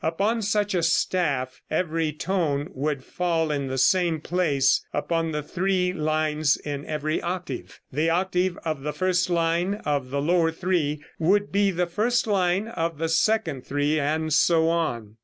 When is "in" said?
3.51-3.67, 6.57-6.87